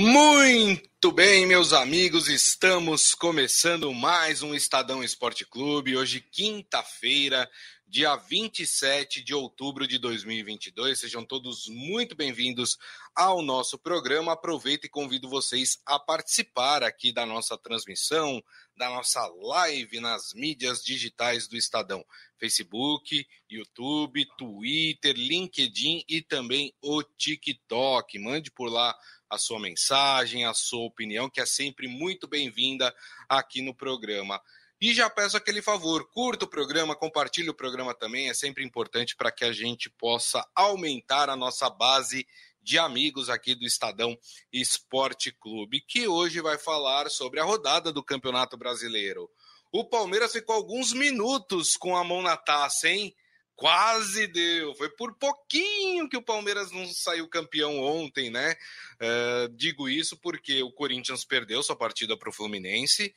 [0.00, 5.96] Muito bem, meus amigos, estamos começando mais um Estadão Esporte Clube.
[5.96, 7.50] Hoje, quinta-feira,
[7.84, 11.00] dia 27 de outubro de 2022.
[11.00, 12.78] Sejam todos muito bem-vindos
[13.12, 14.34] ao nosso programa.
[14.34, 18.40] Aproveito e convido vocês a participar aqui da nossa transmissão,
[18.76, 22.04] da nossa live nas mídias digitais do Estadão:
[22.38, 28.16] Facebook, YouTube, Twitter, LinkedIn e também o TikTok.
[28.20, 28.96] Mande por lá
[29.28, 32.94] a sua mensagem, a sua opinião, que é sempre muito bem-vinda
[33.28, 34.40] aqui no programa.
[34.80, 39.16] E já peço aquele favor, curta o programa, compartilhe o programa também, é sempre importante
[39.16, 42.26] para que a gente possa aumentar a nossa base
[42.62, 44.16] de amigos aqui do Estadão
[44.52, 49.28] Esporte Clube, que hoje vai falar sobre a rodada do Campeonato Brasileiro.
[49.72, 53.14] O Palmeiras ficou alguns minutos com a mão na taça, hein?
[53.58, 54.72] Quase deu.
[54.76, 58.54] Foi por pouquinho que o Palmeiras não saiu campeão ontem, né?
[59.02, 63.12] Uh, digo isso porque o Corinthians perdeu sua partida para o Fluminense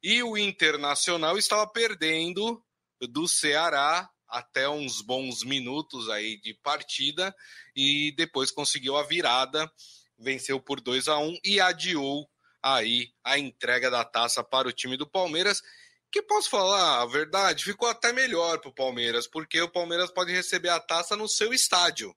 [0.00, 2.62] e o Internacional estava perdendo
[3.00, 7.34] do Ceará até uns bons minutos aí de partida
[7.74, 9.68] e depois conseguiu a virada,
[10.16, 12.30] venceu por 2 a 1 e adiou
[12.62, 15.60] aí a entrega da taça para o time do Palmeiras
[16.10, 20.32] que posso falar a verdade, ficou até melhor para o Palmeiras, porque o Palmeiras pode
[20.32, 22.14] receber a taça no seu estádio,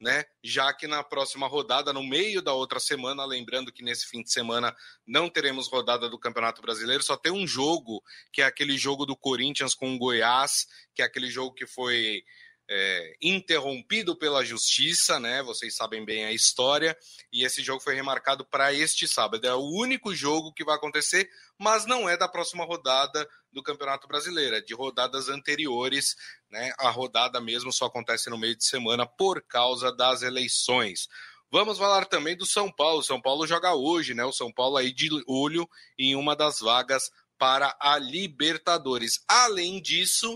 [0.00, 0.24] né?
[0.42, 4.32] Já que na próxima rodada, no meio da outra semana, lembrando que nesse fim de
[4.32, 4.74] semana
[5.06, 9.16] não teremos rodada do Campeonato Brasileiro, só tem um jogo, que é aquele jogo do
[9.16, 12.24] Corinthians com o Goiás, que é aquele jogo que foi
[12.68, 15.42] é, interrompido pela justiça, né?
[15.42, 16.96] Vocês sabem bem a história.
[17.32, 19.46] E esse jogo foi remarcado para este sábado.
[19.46, 24.08] É o único jogo que vai acontecer, mas não é da próxima rodada do Campeonato
[24.08, 26.16] Brasileiro, é de rodadas anteriores,
[26.50, 26.72] né?
[26.78, 31.08] A rodada mesmo só acontece no meio de semana por causa das eleições.
[31.50, 32.98] Vamos falar também do São Paulo.
[32.98, 34.24] O São Paulo joga hoje, né?
[34.24, 39.22] O São Paulo aí de olho em uma das vagas para a Libertadores.
[39.28, 40.34] Além disso,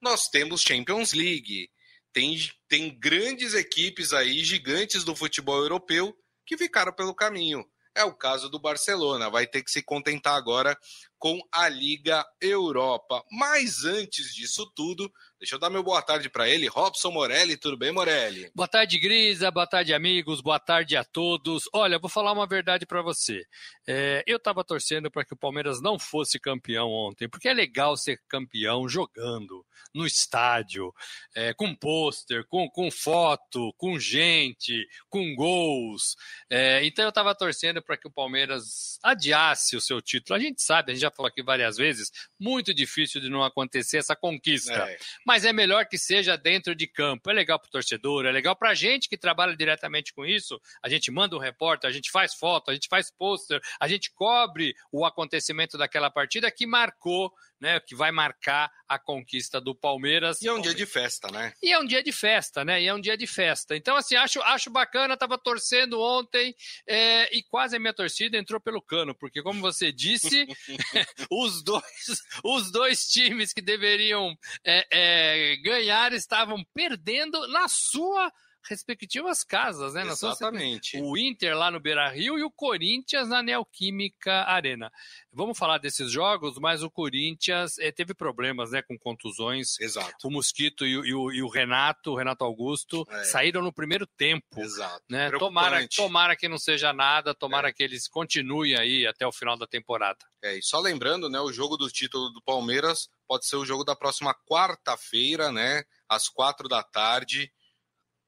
[0.00, 1.68] nós temos Champions League.
[2.12, 2.36] Tem,
[2.68, 7.64] tem grandes equipes aí, gigantes do futebol europeu, que ficaram pelo caminho.
[7.94, 10.76] É o caso do Barcelona, vai ter que se contentar agora
[11.20, 13.22] com a Liga Europa.
[13.30, 17.58] Mas antes disso tudo, deixa eu dar meu boa tarde para ele, Robson Morelli.
[17.58, 18.50] Tudo bem, Morelli?
[18.54, 19.50] Boa tarde, Grisa.
[19.50, 20.40] Boa tarde, amigos.
[20.40, 21.64] Boa tarde a todos.
[21.74, 23.44] Olha, vou falar uma verdade para você.
[23.86, 27.98] É, eu estava torcendo para que o Palmeiras não fosse campeão ontem, porque é legal
[27.98, 29.64] ser campeão jogando
[29.94, 30.94] no estádio,
[31.34, 36.16] é, com pôster, com, com foto, com gente, com gols.
[36.48, 40.38] É, então eu estava torcendo para que o Palmeiras adiasse o seu título.
[40.38, 43.98] A gente sabe, a gente já falou aqui várias vezes, muito difícil de não acontecer
[43.98, 44.72] essa conquista.
[44.72, 44.98] É.
[45.26, 47.30] Mas é melhor que seja dentro de campo.
[47.30, 50.60] É legal para o torcedor, é legal para a gente que trabalha diretamente com isso.
[50.82, 54.12] A gente manda um repórter, a gente faz foto, a gente faz pôster, a gente
[54.12, 60.40] cobre o acontecimento daquela partida que marcou né, que vai marcar a conquista do Palmeiras.
[60.42, 61.52] E é um dia de festa, né?
[61.62, 62.82] E é um dia de festa, né?
[62.82, 63.76] E é um dia de festa.
[63.76, 66.54] Então, assim, acho, acho bacana, tava torcendo ontem
[66.88, 70.46] é, e quase a minha torcida entrou pelo cano, porque, como você disse,
[71.30, 78.32] os, dois, os dois times que deveriam é, é, ganhar estavam perdendo na sua
[78.68, 80.02] respectivas casas, né?
[80.02, 81.00] Exatamente.
[81.00, 84.90] O Inter lá no Beira Rio e o Corinthians na Neoquímica Arena.
[85.32, 89.78] Vamos falar desses jogos, mas o Corinthians eh, teve problemas, né, com contusões.
[89.80, 90.26] Exato.
[90.26, 93.24] O Mosquito e, e, o, e o, Renato, o Renato Augusto, é.
[93.24, 94.60] saíram no primeiro tempo.
[94.60, 95.04] Exato.
[95.08, 95.30] Né?
[95.38, 97.72] Tomara, tomara que não seja nada, tomara é.
[97.72, 100.18] que eles continuem aí até o final da temporada.
[100.42, 103.84] É, e só lembrando, né, o jogo do título do Palmeiras pode ser o jogo
[103.84, 107.52] da próxima quarta-feira, né, às quatro da tarde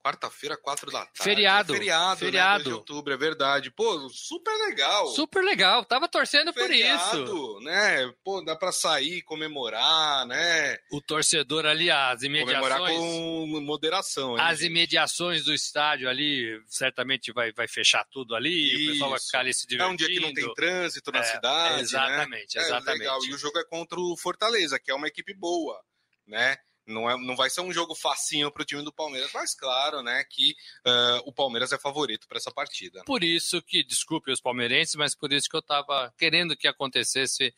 [0.05, 1.23] Quarta-feira, quatro da tarde.
[1.23, 1.73] Feriado.
[1.73, 2.65] É feriado, feriado.
[2.65, 2.71] Né?
[2.71, 3.71] de outubro, é verdade.
[3.71, 5.07] Pô, super legal.
[5.09, 5.85] Super legal.
[5.85, 7.61] Tava torcendo feriado, por isso.
[7.61, 8.13] né?
[8.25, 10.77] Pô, dá pra sair, comemorar, né?
[10.91, 12.69] O torcedor ali, as imediações...
[12.73, 14.37] Comemorar com moderação.
[14.37, 14.71] Hein, as gente?
[14.71, 18.83] imediações do estádio ali, certamente vai, vai fechar tudo ali, isso.
[18.83, 19.89] o pessoal vai ficar ali se divertindo.
[19.89, 22.63] É um dia que não tem trânsito na é, cidade, Exatamente, né?
[22.63, 22.89] exatamente.
[22.89, 23.25] É legal.
[23.25, 25.81] E o jogo é contra o Fortaleza, que é uma equipe boa,
[26.27, 26.57] né?
[26.87, 30.03] Não, é, não vai ser um jogo facinho para o time do Palmeiras, mas claro,
[30.03, 30.51] né, que
[30.87, 33.05] uh, o Palmeiras é favorito para essa partida.
[33.05, 37.55] Por isso que, desculpe os palmeirenses, mas por isso que eu estava querendo que acontecesse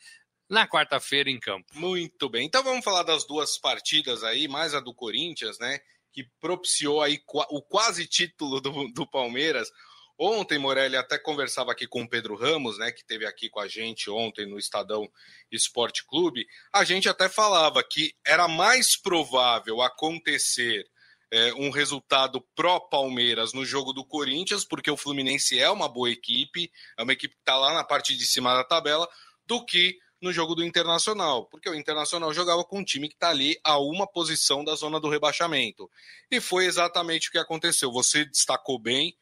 [0.48, 1.66] na quarta-feira em campo.
[1.72, 2.46] Muito bem.
[2.46, 5.78] Então vamos falar das duas partidas aí, mais a do Corinthians, né,
[6.12, 7.18] que propiciou aí
[7.50, 9.70] o quase título do, do Palmeiras.
[10.18, 13.66] Ontem, Morelli, até conversava aqui com o Pedro Ramos, né, que teve aqui com a
[13.66, 15.10] gente ontem no Estadão
[15.50, 16.46] Esporte Clube.
[16.72, 20.84] A gente até falava que era mais provável acontecer
[21.32, 26.70] é, um resultado pró-Palmeiras no jogo do Corinthians, porque o Fluminense é uma boa equipe,
[26.96, 29.08] é uma equipe que está lá na parte de cima da tabela,
[29.44, 33.30] do que no jogo do Internacional, porque o Internacional jogava com um time que está
[33.30, 35.90] ali a uma posição da zona do rebaixamento.
[36.30, 37.90] E foi exatamente o que aconteceu.
[37.90, 39.14] Você destacou bem,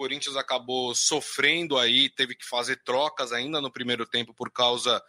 [0.00, 5.02] Corinthians acabou sofrendo aí, teve que fazer trocas ainda no primeiro tempo por causa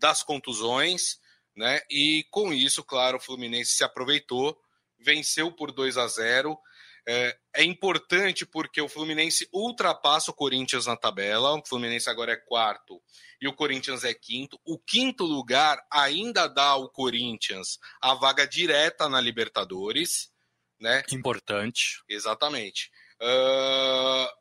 [0.00, 1.18] das contusões,
[1.54, 1.82] né?
[1.90, 4.58] E com isso, claro, o Fluminense se aproveitou
[4.98, 6.58] venceu por 2 a 0.
[7.06, 11.54] É, é, importante porque o Fluminense ultrapassa o Corinthians na tabela.
[11.54, 13.02] O Fluminense agora é quarto
[13.42, 14.58] e o Corinthians é quinto.
[14.64, 20.32] O quinto lugar ainda dá ao Corinthians a vaga direta na Libertadores.
[20.80, 21.02] Né?
[21.12, 22.02] Importante.
[22.08, 22.90] Exatamente.
[23.20, 24.37] Uh,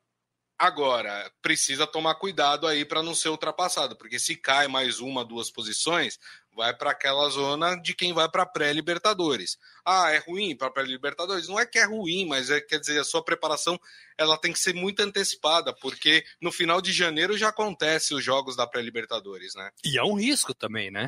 [0.60, 5.52] Agora, precisa tomar cuidado aí para não ser ultrapassado, porque se cai mais uma, duas
[5.52, 6.18] posições,
[6.52, 9.60] vai para aquela zona de quem vai para pré-libertadores.
[9.86, 11.48] Ah, é ruim para pré-libertadores?
[11.48, 13.80] Não é que é ruim, mas é quer dizer, a sua preparação
[14.18, 18.56] ela tem que ser muito antecipada, porque no final de janeiro já acontece os jogos
[18.56, 19.70] da pré-libertadores, né?
[19.86, 21.08] E é um risco também, né?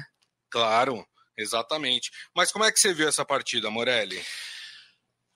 [0.51, 1.03] Claro,
[1.35, 2.11] exatamente.
[2.35, 4.23] Mas como é que você viu essa partida, Morelli?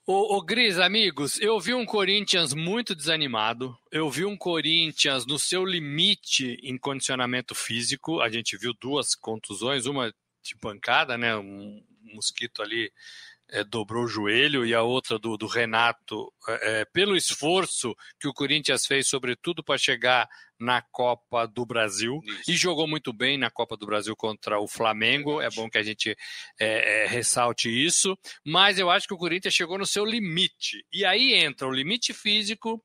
[0.06, 3.74] O, o Gris, amigos, eu vi um Corinthians muito desanimado.
[3.90, 8.20] Eu vi um Corinthians no seu limite em condicionamento físico.
[8.20, 10.12] A gente viu duas contusões, uma
[10.42, 11.34] de pancada, né?
[11.34, 12.92] Um mosquito ali
[13.50, 18.28] é, dobrou o joelho e a outra do, do Renato, é, é pelo esforço que
[18.28, 22.50] o Corinthians fez, sobretudo para chegar na Copa do Brasil, Isso.
[22.50, 25.40] e jogou muito bem na Copa do Brasil contra o Flamengo.
[25.40, 26.16] É bom que a gente
[26.58, 30.84] é, é, ressalte isso, mas eu acho que o Corinthians chegou no seu limite.
[30.92, 32.82] E aí entra o limite físico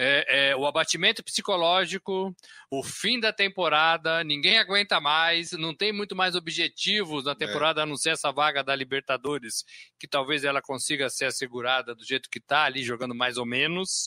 [0.00, 2.32] é, é, o abatimento psicológico,
[2.70, 7.34] o fim da temporada, ninguém aguenta mais, não tem muito mais objetivos na é.
[7.34, 7.82] temporada é.
[7.82, 9.64] a não ser essa vaga da Libertadores,
[9.98, 14.06] que talvez ela consiga ser assegurada do jeito que está ali, jogando mais ou menos.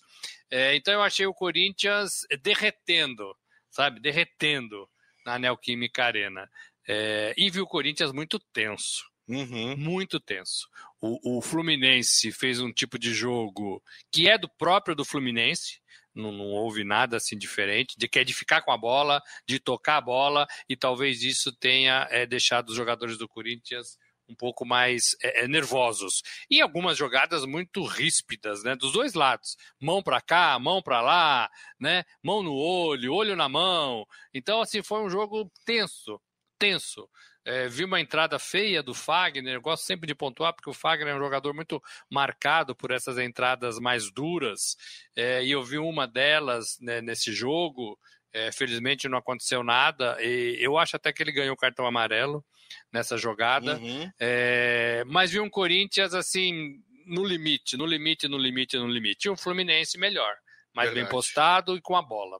[0.49, 3.35] É, então eu achei o Corinthians derretendo,
[3.69, 4.89] sabe, derretendo
[5.25, 6.49] na Neoquímica Arena.
[6.87, 9.10] É, e vi o Corinthians muito tenso.
[9.31, 9.77] Uhum.
[9.77, 10.67] Muito tenso.
[10.99, 13.81] O, o, Fluminense fez um tipo de jogo
[14.11, 15.79] que é do próprio do Fluminense,
[16.13, 19.57] não, não houve nada assim diferente, de que é de ficar com a bola, de
[19.57, 23.97] tocar a bola, e talvez isso tenha é, deixado os jogadores do Corinthians
[24.27, 26.21] um pouco mais é, nervosos.
[26.49, 28.75] E algumas jogadas muito ríspidas, né?
[28.75, 29.55] Dos dois lados.
[29.79, 31.49] Mão para cá, mão para lá,
[31.79, 32.03] né?
[32.21, 34.05] Mão no olho, olho na mão.
[34.33, 36.19] Então, assim, foi um jogo tenso,
[36.57, 37.09] tenso.
[37.43, 41.13] É, vi uma entrada feia do Fagner, eu gosto sempre de pontuar, porque o Fagner
[41.13, 44.77] é um jogador muito marcado por essas entradas mais duras,
[45.15, 47.97] é, e eu vi uma delas né, nesse jogo,
[48.31, 52.45] é, felizmente não aconteceu nada, e eu acho até que ele ganhou o cartão amarelo
[52.91, 54.09] nessa jogada, uhum.
[54.19, 59.31] É, mas vi um Corinthians assim, no limite, no limite, no limite, no limite, e
[59.31, 60.35] um Fluminense melhor,
[60.75, 61.05] mais Verdade.
[61.05, 62.39] bem postado e com a bola.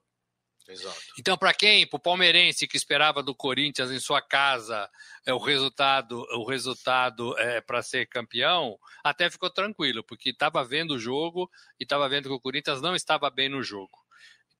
[0.72, 1.00] Exato.
[1.20, 4.90] Então, para quem, para o palmeirense que esperava do Corinthians em sua casa
[5.26, 10.96] é, o resultado, o resultado é, para ser campeão, até ficou tranquilo, porque estava vendo
[10.96, 14.01] o jogo e estava vendo que o Corinthians não estava bem no jogo.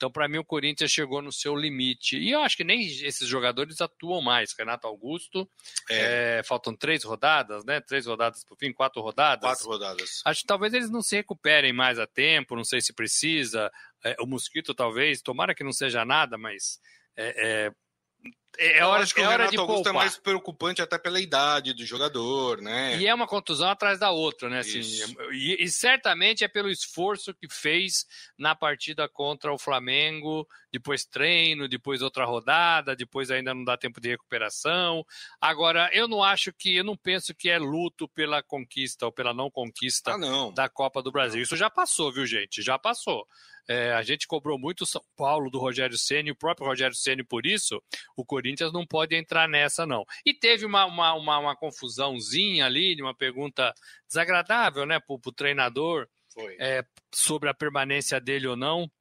[0.02, 2.18] Então, para mim, o Corinthians chegou no seu limite.
[2.18, 4.52] E eu acho que nem esses jogadores atuam mais.
[4.58, 5.48] Renato Augusto,
[5.88, 6.40] é.
[6.40, 7.80] É, faltam três rodadas, né?
[7.82, 9.48] Três rodadas por fim, quatro rodadas.
[9.48, 10.24] Quatro rodadas.
[10.26, 13.72] Acho que talvez eles não se recuperem mais a tempo, não sei se precisa.
[14.04, 16.80] É, o mosquito, talvez, tomara que não seja nada, mas
[18.62, 20.02] é, é hora, acho que é o hora Renato de Augusto é poupar.
[20.02, 22.98] é mais preocupante até pela idade do jogador, né?
[22.98, 24.60] E é uma contusão atrás da outra, né?
[24.60, 24.82] Assim,
[25.32, 28.06] e, e, certamente é pelo esforço que fez
[28.38, 34.00] na partida contra o Flamengo, depois treino, depois outra rodada, depois ainda não dá tempo
[34.00, 35.04] de recuperação.
[35.40, 39.34] Agora, eu não acho que, eu não penso que é luto pela conquista ou pela
[39.34, 40.54] não conquista ah, não.
[40.54, 41.42] da Copa do Brasil.
[41.42, 42.62] Isso já passou, viu, gente?
[42.62, 43.26] Já passou.
[43.72, 47.24] É, a gente cobrou muito o São Paulo do Rogério Ceni, o próprio Rogério Ceni
[47.24, 47.82] por isso.
[48.18, 50.04] O Corinthians não pode entrar nessa, não.
[50.26, 53.74] E teve uma, uma, uma, uma confusãozinha ali, uma pergunta
[54.06, 56.06] desagradável, né, para o treinador
[56.60, 56.84] é,
[57.16, 58.92] sobre a permanência dele ou não.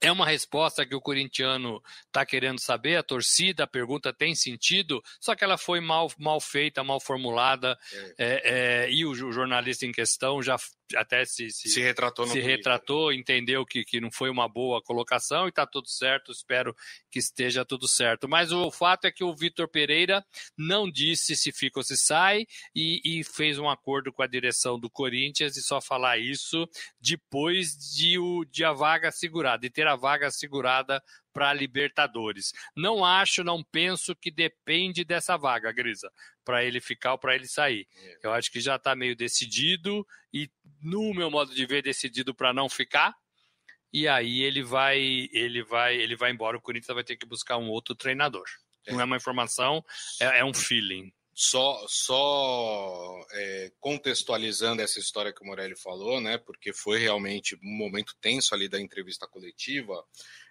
[0.00, 5.02] É uma resposta que o corintiano está querendo saber, a torcida, a pergunta tem sentido,
[5.20, 8.14] só que ela foi mal, mal feita, mal formulada, é.
[8.18, 8.40] É,
[8.86, 10.56] é, e o jornalista em questão já
[10.96, 15.46] até se, se, se retratou, se retratou entendeu que, que não foi uma boa colocação
[15.46, 16.74] e está tudo certo, espero
[17.10, 18.28] que esteja tudo certo.
[18.28, 20.24] Mas o fato é que o Vitor Pereira
[20.56, 24.78] não disse se fica ou se sai e, e, fez um acordo com a direção
[24.78, 26.68] do Corinthians e só falar isso
[27.00, 32.52] depois de, o, de a vaga segurada, e ter terceira vaga segurada para a Libertadores.
[32.76, 36.10] Não acho, não penso que depende dessa vaga, Grisa,
[36.44, 37.86] para ele ficar ou para ele sair.
[37.96, 38.18] É.
[38.22, 40.50] Eu acho que já está meio decidido e,
[40.82, 43.14] no meu modo de ver, decidido para não ficar.
[43.92, 46.56] E aí ele vai, ele vai, ele vai embora.
[46.56, 48.44] O Corinthians vai ter que buscar um outro treinador.
[48.88, 49.84] Não é uma informação,
[50.20, 51.12] é, é um feeling.
[51.32, 56.36] Só, só é, contextualizando essa história que o Morelli falou, né?
[56.38, 60.04] Porque foi realmente um momento tenso ali da entrevista coletiva.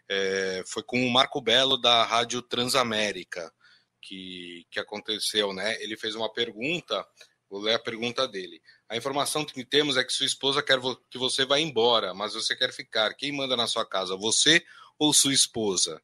[0.08, 3.54] É, foi com o Marco Belo da Rádio Transamérica
[4.02, 5.82] que, que aconteceu, né?
[5.82, 7.06] Ele fez uma pergunta,
[7.50, 8.62] vou ler a pergunta dele.
[8.88, 12.56] A informação que temos é que sua esposa quer que você vá embora, mas você
[12.56, 13.14] quer ficar.
[13.14, 14.64] Quem manda na sua casa, você
[14.98, 16.02] ou sua esposa?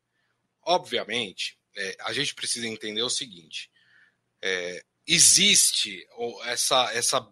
[0.61, 3.71] Obviamente, é, a gente precisa entender o seguinte:
[4.43, 6.05] é, existe
[6.45, 7.27] essa, essa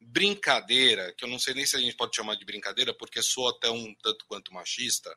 [0.00, 3.48] brincadeira, que eu não sei nem se a gente pode chamar de brincadeira, porque sou
[3.48, 5.14] até um tanto quanto machista,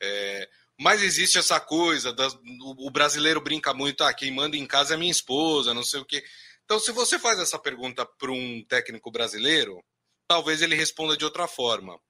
[0.00, 4.94] é, mas existe essa coisa, das, o, brasileiro brinca muito, ah, quem manda em casa
[4.94, 6.24] é minha esposa, não sei o quê.
[6.64, 9.82] Então, se você faz essa pergunta para um técnico brasileiro,
[10.26, 12.00] talvez ele responda de outra forma.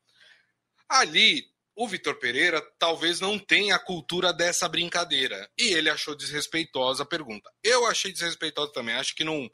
[0.88, 5.48] Ali o Vitor Pereira talvez não tenha a cultura dessa brincadeira.
[5.58, 7.50] E ele achou desrespeitosa a pergunta.
[7.62, 8.94] Eu achei desrespeitosa também.
[8.94, 9.48] Acho que não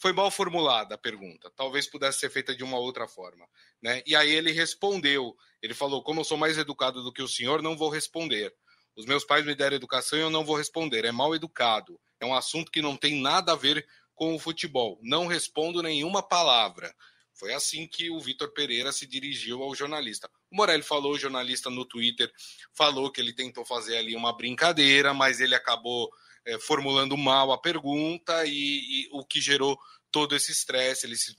[0.00, 1.50] foi mal formulada a pergunta.
[1.56, 3.46] Talvez pudesse ser feita de uma outra forma.
[3.82, 4.02] Né?
[4.06, 5.34] E aí ele respondeu.
[5.62, 8.52] Ele falou: Como eu sou mais educado do que o senhor, não vou responder.
[8.96, 11.04] Os meus pais me deram educação e eu não vou responder.
[11.04, 12.00] É mal educado.
[12.20, 14.98] É um assunto que não tem nada a ver com o futebol.
[15.02, 16.94] Não respondo nenhuma palavra.
[17.34, 20.30] Foi assim que o Vitor Pereira se dirigiu ao jornalista.
[20.54, 22.32] O Morelli falou, o jornalista no Twitter
[22.72, 26.08] falou que ele tentou fazer ali uma brincadeira, mas ele acabou
[26.46, 29.76] é, formulando mal a pergunta e, e, o que gerou
[30.12, 31.06] todo esse estresse.
[31.06, 31.36] Ele se,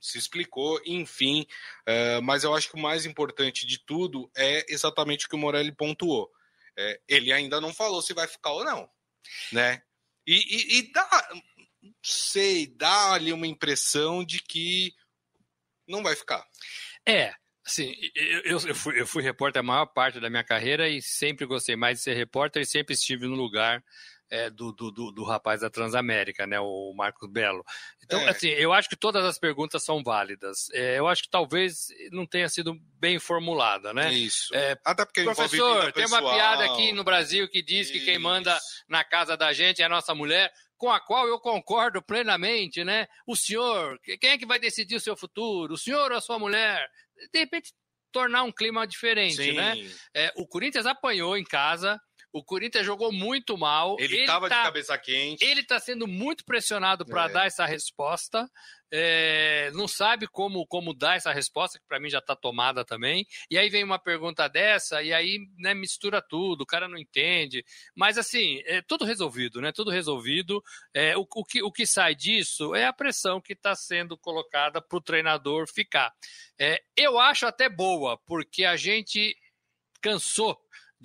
[0.00, 1.46] se explicou, enfim.
[1.86, 5.38] É, mas eu acho que o mais importante de tudo é exatamente o que o
[5.38, 6.28] Morelli pontuou.
[6.76, 8.90] É, ele ainda não falou se vai ficar ou não,
[9.52, 9.80] né?
[10.26, 11.28] E, e, e dá,
[12.02, 14.92] sei, dá ali uma impressão de que
[15.86, 16.44] não vai ficar.
[17.06, 17.32] É,
[17.66, 17.92] Sim,
[18.44, 21.74] eu, eu, fui, eu fui repórter a maior parte da minha carreira e sempre gostei
[21.74, 23.82] mais de ser repórter e sempre estive no lugar
[24.30, 27.64] é, do, do, do, rapaz da Transamérica, né, o Marcos Belo.
[28.02, 28.28] Então, é.
[28.28, 30.68] assim, eu acho que todas as perguntas são válidas.
[30.72, 34.12] É, eu acho que talvez não tenha sido bem formulada, né?
[34.12, 34.54] Isso.
[34.54, 37.92] É, Até porque professor, tem uma piada aqui no Brasil que diz Isso.
[37.92, 38.56] que quem manda
[38.88, 43.08] na casa da gente é a nossa mulher com a qual eu concordo plenamente, né?
[43.26, 45.74] O senhor, quem é que vai decidir o seu futuro?
[45.74, 46.86] O senhor ou a sua mulher?
[47.32, 47.72] De repente,
[48.12, 49.74] tornar um clima diferente, né?
[49.74, 49.84] Sim.
[49.84, 49.94] né?
[50.14, 52.00] É, o Corinthians apanhou em casa,
[52.38, 53.96] o Corinthians jogou muito mal.
[53.98, 55.44] Ele estava tá, de cabeça quente.
[55.44, 57.32] Ele está sendo muito pressionado para é.
[57.32, 58.48] dar essa resposta
[58.90, 63.26] é, não sabe como, como dar essa resposta, que para mim já está tomada também.
[63.50, 67.64] E aí vem uma pergunta dessa, e aí né, mistura tudo, o cara não entende.
[67.94, 69.72] Mas assim, é tudo resolvido, né?
[69.72, 70.62] Tudo resolvido.
[70.94, 74.80] É, o, o, que, o que sai disso é a pressão que está sendo colocada
[74.80, 76.12] para o treinador ficar.
[76.58, 79.36] É, eu acho até boa, porque a gente
[80.00, 80.56] cansou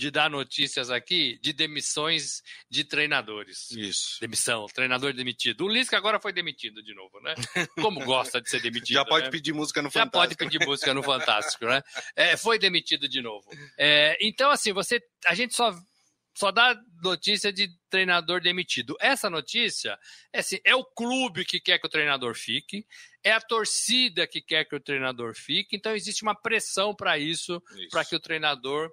[0.01, 3.69] de dar notícias aqui de demissões de treinadores.
[3.69, 4.19] Isso.
[4.19, 5.63] Demissão, treinador demitido.
[5.63, 7.35] O Lisca agora foi demitido de novo, né?
[7.79, 8.95] Como gosta de ser demitido.
[8.95, 9.31] Já pode né?
[9.31, 10.17] pedir música no Fantástico.
[10.17, 11.83] Já pode pedir música no Fantástico, né?
[12.15, 13.47] É, foi demitido de novo.
[13.77, 15.71] É, então, assim, você, a gente só
[16.33, 18.95] só dá notícia de treinador demitido.
[18.99, 19.99] Essa notícia
[20.33, 22.85] é, assim, é o clube que quer que o treinador fique,
[23.23, 27.61] é a torcida que quer que o treinador fique, então existe uma pressão para isso,
[27.75, 27.89] isso.
[27.89, 28.91] para que o treinador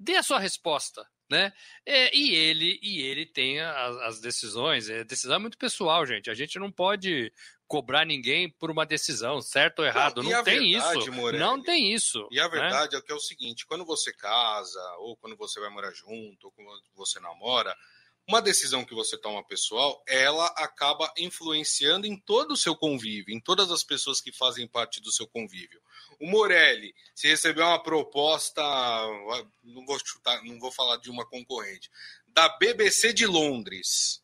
[0.00, 1.06] dê a sua resposta.
[1.30, 1.52] Né?
[1.86, 4.88] É, e ele e ele tem as, as decisões.
[4.90, 6.28] É, decisão é muito pessoal, gente.
[6.28, 7.32] A gente não pode
[7.68, 10.24] cobrar ninguém por uma decisão, certo ou errado.
[10.24, 11.12] Não, não tem verdade, isso.
[11.12, 12.26] Morelli, não tem isso.
[12.32, 12.50] E a né?
[12.50, 12.98] verdade né?
[12.98, 16.50] é que é o seguinte: quando você casa, ou quando você vai morar junto, ou
[16.50, 17.72] quando você namora,
[18.30, 23.40] uma decisão que você toma pessoal, ela acaba influenciando em todo o seu convívio, em
[23.40, 25.82] todas as pessoas que fazem parte do seu convívio.
[26.20, 28.62] O Morelli, se receber uma proposta,
[29.64, 31.90] não vou chutar, não vou falar de uma concorrente,
[32.28, 34.22] da BBC de Londres,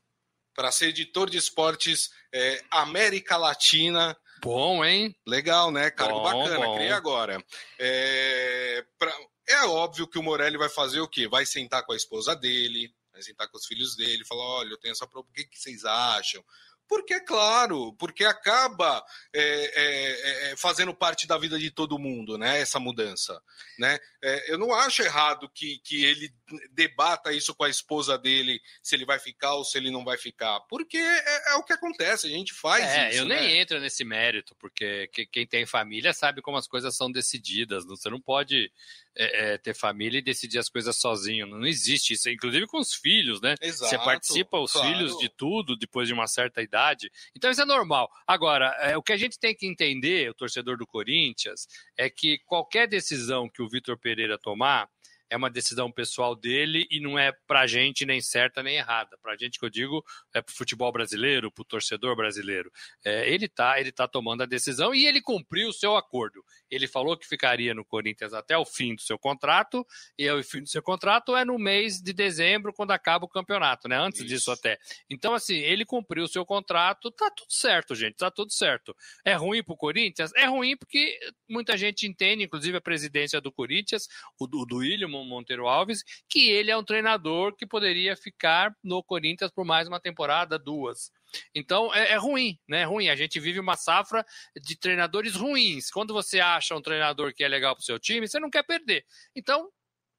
[0.54, 4.16] para ser editor de esportes é, América Latina.
[4.40, 5.16] Bom, hein?
[5.26, 5.90] Legal, né?
[5.90, 6.76] Cargo bom, bacana, bom.
[6.76, 7.44] criei agora.
[7.76, 9.12] É, pra,
[9.48, 11.26] é óbvio que o Morelli vai fazer o quê?
[11.26, 14.78] Vai sentar com a esposa dele, vai sentar com os filhos dele, falar: olha, eu
[14.78, 16.44] tenho essa proposta, o que, que vocês acham?
[16.88, 22.38] Porque é claro, porque acaba é, é, é, fazendo parte da vida de todo mundo,
[22.38, 22.60] né?
[22.60, 23.42] Essa mudança,
[23.78, 23.98] né?
[24.22, 26.32] É, eu não acho errado que, que ele
[26.70, 30.16] debata isso com a esposa dele, se ele vai ficar ou se ele não vai
[30.16, 33.18] ficar, porque é, é o que acontece, a gente faz é, isso.
[33.18, 33.40] Eu né?
[33.40, 37.84] nem entro nesse mérito, porque quem tem família sabe como as coisas são decididas.
[37.84, 38.70] Você não pode
[39.14, 41.46] é, é, ter família e decidir as coisas sozinho.
[41.46, 42.28] Não existe isso.
[42.28, 43.54] Inclusive com os filhos, né?
[43.60, 44.88] Exato, Você participa os claro.
[44.88, 47.10] filhos de tudo depois de uma certa idade.
[47.34, 48.10] Então isso é normal.
[48.26, 52.38] Agora, é, o que a gente tem que entender, o torcedor do Corinthians, é que
[52.44, 54.88] qualquer decisão que o Vitor Pereira tomar
[55.28, 59.18] é uma decisão pessoal dele e não é pra gente nem certa nem errada.
[59.22, 60.04] Pra gente que eu digo
[60.34, 62.70] é pro futebol brasileiro, pro torcedor brasileiro.
[63.04, 66.44] É, ele tá, ele tá tomando a decisão e ele cumpriu o seu acordo.
[66.70, 69.84] Ele falou que ficaria no Corinthians até o fim do seu contrato
[70.18, 73.88] e o fim do seu contrato é no mês de dezembro quando acaba o campeonato,
[73.88, 73.98] né?
[73.98, 74.28] Antes Isso.
[74.28, 74.78] disso até.
[75.10, 78.94] Então assim, ele cumpriu o seu contrato, tá tudo certo, gente, tá tudo certo.
[79.24, 80.30] É ruim pro Corinthians?
[80.36, 81.18] É ruim porque
[81.48, 86.50] muita gente entende, inclusive a presidência do Corinthians, o do, do William Monteiro Alves, que
[86.50, 91.10] ele é um treinador que poderia ficar no Corinthians por mais uma temporada, duas.
[91.54, 92.84] Então é, é, ruim, né?
[92.84, 93.08] Ruim.
[93.08, 94.24] A gente vive uma safra
[94.60, 95.90] de treinadores ruins.
[95.90, 99.04] Quando você acha um treinador que é legal pro seu time, você não quer perder.
[99.34, 99.70] Então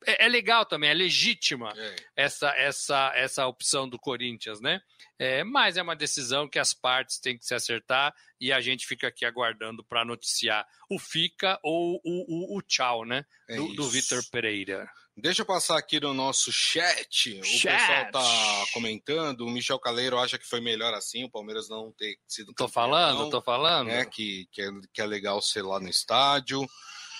[0.06, 1.96] é, é legal também, é legítima É.
[2.16, 4.80] essa essa essa opção do Corinthians, né?
[5.20, 8.86] É, mas é uma decisão que as partes têm que se acertar e a gente
[8.86, 13.24] fica aqui aguardando para noticiar o fica ou o, o, o tchau, né?
[13.50, 13.90] É do, do.
[13.90, 14.88] Vitor Pereira.
[15.20, 17.40] Deixa eu passar aqui no nosso chat.
[17.40, 17.76] O Chat.
[17.76, 19.42] pessoal tá comentando.
[19.42, 22.70] O Michel Caleiro acha que foi melhor assim, o Palmeiras não ter sido Tô campeão,
[22.70, 23.88] falando, tô falando.
[23.88, 24.06] né?
[24.06, 26.64] Que, que, é, que é legal ser lá no estádio.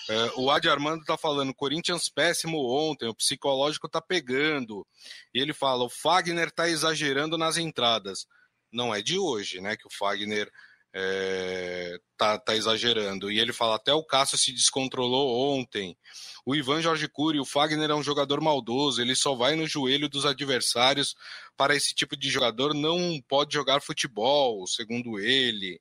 [0.08, 4.86] É, o Adi Armando tá falando, Corinthians péssimo ontem, o psicológico tá pegando.
[5.34, 8.26] E ele fala, o Fagner tá exagerando nas entradas.
[8.72, 9.76] Não é de hoje, né?
[9.76, 10.50] Que o Fagner
[10.94, 13.30] é, tá, tá exagerando.
[13.30, 15.96] E ele fala, até o Cássio se descontrolou ontem.
[16.44, 20.08] O Ivan Jorge Cury, o Fagner é um jogador maldoso, ele só vai no joelho
[20.08, 21.14] dos adversários.
[21.56, 25.78] Para esse tipo de jogador, não pode jogar futebol, segundo ele.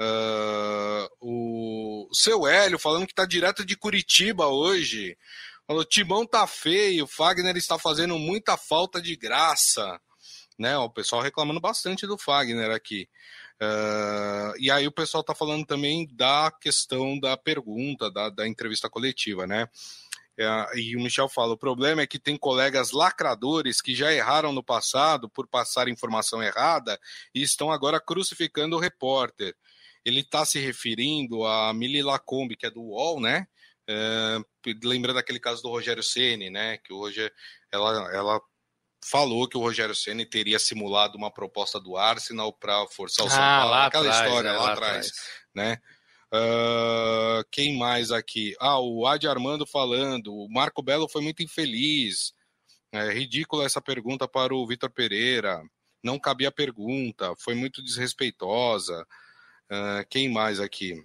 [0.00, 5.16] Uh, o seu Hélio falando que tá direto de Curitiba hoje.
[5.66, 10.00] Falou: Timão tá feio, Fagner está fazendo muita falta de graça.
[10.58, 13.08] Né, o pessoal reclamando bastante do Fagner aqui.
[13.62, 18.88] Uh, e aí o pessoal tá falando também da questão da pergunta, da, da entrevista
[18.88, 19.68] coletiva, né?
[20.38, 24.52] É, e o Michel fala: o problema é que tem colegas lacradores que já erraram
[24.52, 26.98] no passado por passar informação errada
[27.34, 29.54] e estão agora crucificando o repórter.
[30.04, 33.46] Ele está se referindo a Mili Lacombe, que é do UOL, né?
[33.88, 34.38] É,
[34.84, 36.78] lembrando aquele caso do Rogério Ceni, né?
[36.78, 37.30] Que hoje
[37.72, 38.40] ela, ela
[39.04, 43.38] falou que o Rogério Ceni teria simulado uma proposta do Arsenal para forçar o São
[43.38, 43.70] Ah, Paulo.
[43.70, 45.12] lá Aquela atrás, história é, lá, atrás,
[45.54, 45.78] né?
[46.32, 48.54] Ah, quem mais aqui?
[48.60, 50.32] Ah, o Adi Armando falando.
[50.32, 52.32] O Marco Belo foi muito infeliz.
[52.92, 55.60] É ridícula essa pergunta para o Vitor Pereira.
[56.02, 57.34] Não cabia a pergunta.
[57.38, 59.04] Foi muito desrespeitosa.
[59.70, 61.04] Ah, quem mais aqui?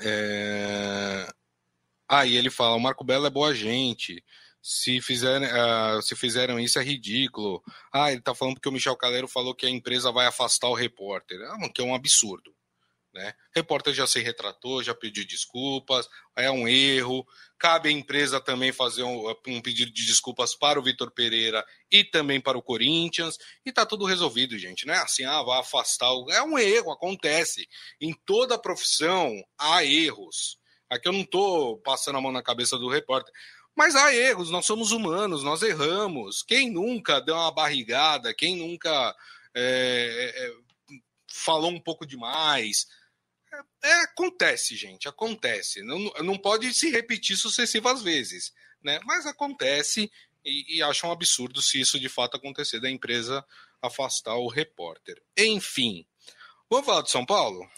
[0.00, 1.26] É...
[2.08, 4.22] Ah, e ele fala: o Marco Belo é boa gente.
[4.62, 7.62] Se, fizerem, ah, se fizeram isso é ridículo.
[7.92, 10.74] Ah, ele está falando porque o Michel Caleiro falou que a empresa vai afastar o
[10.74, 11.38] repórter.
[11.50, 12.53] Ah, que é um absurdo.
[13.14, 13.32] Né?
[13.54, 17.24] O repórter já se retratou, já pediu desculpas, é um erro.
[17.56, 22.02] Cabe à empresa também fazer um, um pedido de desculpas para o Vitor Pereira e
[22.02, 23.38] também para o Corinthians.
[23.64, 24.84] E tá tudo resolvido, gente.
[24.84, 26.10] Não é assim, ah, vai afastar.
[26.30, 27.68] É um erro, acontece.
[28.00, 30.58] Em toda profissão há erros.
[30.90, 33.32] Aqui eu não estou passando a mão na cabeça do repórter.
[33.76, 36.42] Mas há erros, nós somos humanos, nós erramos.
[36.42, 39.14] Quem nunca deu uma barrigada, quem nunca
[39.54, 40.52] é, é,
[41.28, 42.86] falou um pouco demais.
[43.82, 45.82] É, acontece, gente, acontece.
[45.82, 49.00] Não, não pode se repetir sucessivas vezes, né?
[49.04, 50.10] Mas acontece
[50.44, 53.44] e, e acho um absurdo se isso de fato acontecer da empresa
[53.80, 55.22] afastar o repórter.
[55.36, 56.06] Enfim,
[56.68, 57.68] vamos falar de São Paulo?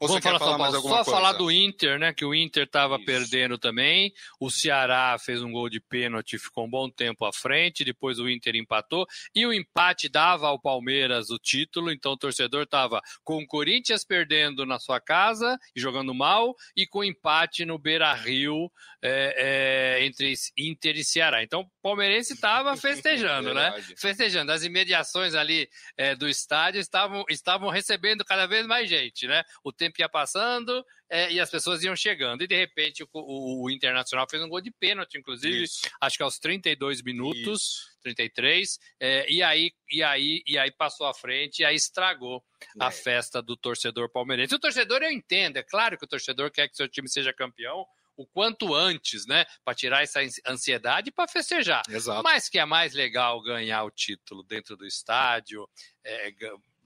[0.00, 1.20] Ou Vamos falar, falar mais alguma Só coisa?
[1.20, 2.12] falar do Inter, né?
[2.12, 4.12] Que o Inter estava perdendo também.
[4.38, 7.84] O Ceará fez um gol de pênalti, ficou um bom tempo à frente.
[7.84, 9.06] Depois o Inter empatou.
[9.34, 11.90] E o empate dava ao Palmeiras o título.
[11.90, 16.54] Então o torcedor estava com o Corinthians perdendo na sua casa e jogando mal.
[16.76, 18.70] E com empate no Beira Rio
[19.02, 21.42] é, é, entre Inter e Ceará.
[21.42, 23.74] Então o palmeirense estava festejando, né?
[23.96, 24.52] Festejando.
[24.52, 29.42] As imediações ali é, do estádio estavam, estavam recebendo cada vez mais gente, né?
[29.64, 32.42] O tempo ia passando é, e as pessoas iam chegando.
[32.42, 35.80] E de repente o, o, o Internacional fez um gol de pênalti, inclusive, Isso.
[36.00, 37.98] acho que aos 32 minutos, Isso.
[38.02, 42.44] 33, é, e, aí, e, aí, e aí passou à frente e aí estragou
[42.80, 42.84] é.
[42.84, 44.54] a festa do torcedor palmeirense.
[44.54, 47.86] O torcedor eu entendo, é claro que o torcedor quer que seu time seja campeão,
[48.18, 49.46] o quanto antes, né?
[49.64, 51.84] Para tirar essa ansiedade para festejar.
[51.88, 52.20] Exato.
[52.24, 55.68] Mas que é mais legal ganhar o título dentro do estádio,
[56.02, 56.34] é,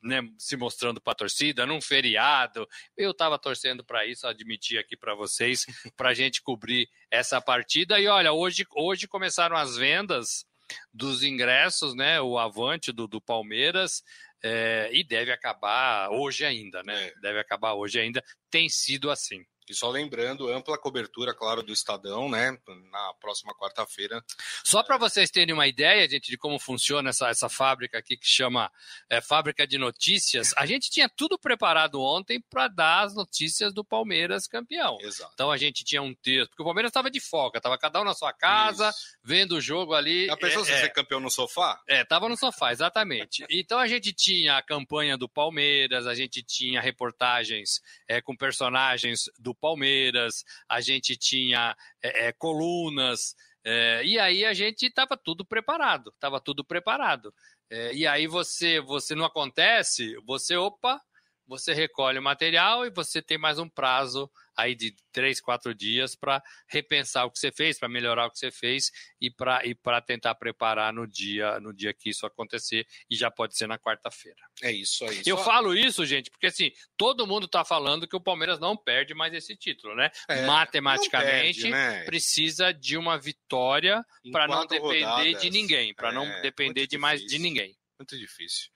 [0.02, 2.66] né, se mostrando para a torcida, num feriado.
[2.96, 5.64] Eu estava torcendo para isso, admitir aqui para vocês,
[5.96, 8.00] para a gente cobrir essa partida.
[8.00, 10.44] E olha, hoje, hoje começaram as vendas
[10.92, 12.20] dos ingressos, né?
[12.20, 14.02] O Avante do, do Palmeiras.
[14.44, 17.06] É, e deve acabar hoje ainda, né?
[17.06, 17.12] É.
[17.20, 18.22] Deve acabar hoje ainda.
[18.50, 19.44] Tem sido assim.
[19.72, 22.56] E só lembrando, ampla cobertura, claro, do Estadão, né?
[22.90, 24.22] Na próxima quarta-feira.
[24.62, 28.26] Só para vocês terem uma ideia, gente, de como funciona essa, essa fábrica aqui que
[28.26, 28.70] chama
[29.08, 33.82] é, Fábrica de Notícias, a gente tinha tudo preparado ontem para dar as notícias do
[33.82, 34.98] Palmeiras campeão.
[35.00, 35.30] Exato.
[35.32, 38.04] Então a gente tinha um texto, porque o Palmeiras estava de folga, estava cada um
[38.04, 39.16] na sua casa, Isso.
[39.24, 40.28] vendo o jogo ali.
[40.28, 41.80] A pessoa é, é, ser campeão no sofá?
[41.88, 43.46] É, estava no sofá, exatamente.
[43.48, 49.30] então a gente tinha a campanha do Palmeiras, a gente tinha reportagens é, com personagens
[49.38, 55.44] do Palmeiras, a gente tinha é, é, colunas, é, e aí a gente estava tudo
[55.44, 57.33] preparado, estava tudo preparado.
[57.70, 61.01] É, e aí você, você não acontece, você, opa,
[61.46, 66.14] você recolhe o material e você tem mais um prazo aí de três, quatro dias
[66.14, 69.74] para repensar o que você fez, para melhorar o que você fez e para e
[70.07, 74.40] tentar preparar no dia no dia que isso acontecer e já pode ser na quarta-feira.
[74.62, 75.22] É isso aí.
[75.26, 75.44] Eu Só...
[75.44, 79.33] falo isso, gente, porque assim todo mundo está falando que o Palmeiras não perde mais
[79.33, 80.11] esse título, né?
[80.28, 82.05] É, Matematicamente perde, né?
[82.05, 86.98] precisa de uma vitória para não depender rodadas, de ninguém, para é, não depender de
[86.98, 87.76] mais de ninguém.
[87.98, 88.68] Muito difícil.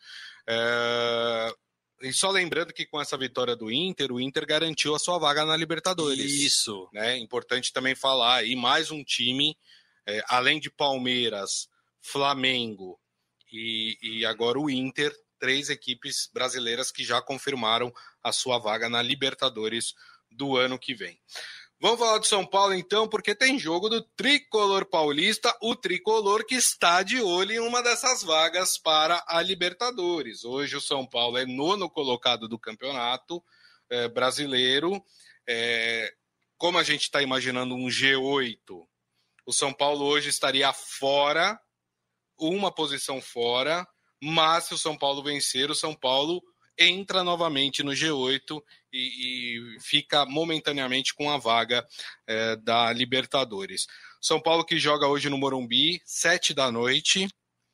[0.48, 1.52] É...
[2.02, 5.44] E só lembrando que com essa vitória do Inter, o Inter garantiu a sua vaga
[5.44, 6.32] na Libertadores.
[6.32, 6.88] Isso.
[6.92, 7.16] Né?
[7.16, 9.56] Importante também falar aí, mais um time,
[10.06, 11.68] é, além de Palmeiras,
[12.00, 13.00] Flamengo
[13.50, 19.02] e, e agora o Inter, três equipes brasileiras que já confirmaram a sua vaga na
[19.02, 19.94] Libertadores
[20.30, 21.18] do ano que vem.
[21.78, 26.54] Vamos falar do São Paulo então, porque tem jogo do Tricolor Paulista, o Tricolor que
[26.54, 30.42] está de olho em uma dessas vagas para a Libertadores.
[30.42, 33.44] Hoje o São Paulo é nono colocado do campeonato
[33.90, 35.04] é, brasileiro.
[35.46, 36.10] É,
[36.56, 38.56] como a gente está imaginando um G8,
[39.44, 41.60] o São Paulo hoje estaria fora,
[42.38, 43.86] uma posição fora,
[44.18, 46.42] mas se o São Paulo vencer, o São Paulo
[46.78, 48.62] entra novamente no G8
[48.92, 51.86] e, e fica momentaneamente com a vaga
[52.26, 53.86] é, da Libertadores.
[54.20, 57.28] São Paulo que joga hoje no Morumbi, sete da noite.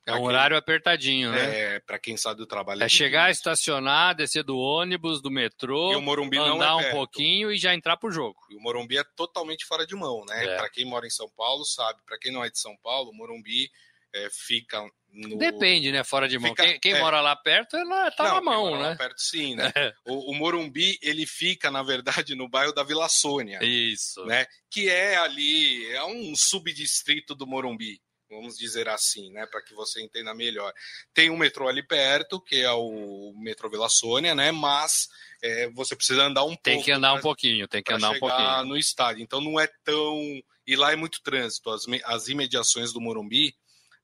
[0.05, 1.77] É um quem, horário apertadinho, né?
[1.77, 2.83] É, para quem sabe do trabalho.
[2.83, 6.89] É, é chegar, estacionar, descer do ônibus, do metrô, e o Morumbi andar não é
[6.89, 8.39] um pouquinho e já entrar pro jogo.
[8.51, 10.45] E o Morumbi é totalmente fora de mão, né?
[10.45, 10.57] É.
[10.57, 12.01] Para quem mora em São Paulo, sabe.
[12.05, 13.71] Para quem não é de São Paulo, o Morumbi
[14.13, 15.37] é, fica no...
[15.37, 16.03] Depende, né?
[16.03, 16.51] Fora de mão.
[16.51, 17.01] Fica, quem, quem é...
[17.01, 18.89] mora lá perto, ela tá Não, na mão, né?
[18.89, 19.71] Lá perto, sim, né?
[19.75, 19.93] É.
[20.07, 23.59] O, o, Morumbi, ele fica, na verdade, no bairro da Vila Sônia.
[23.63, 24.25] Isso.
[24.25, 24.47] Né?
[24.71, 29.47] Que é ali, é um subdistrito do Morumbi, vamos dizer assim, né?
[29.47, 30.73] Para que você entenda melhor.
[31.13, 34.51] Tem um metrô ali perto, que é o metrô Vila Sônia, né?
[34.51, 35.09] Mas
[35.43, 36.65] é, você precisa andar um tem pouco.
[36.65, 38.65] Tem que andar pra, um pouquinho, tem que andar um pouquinho.
[38.65, 39.23] no estádio.
[39.23, 40.19] Então não é tão.
[40.67, 41.69] E lá é muito trânsito.
[41.71, 43.55] As, as imediações do Morumbi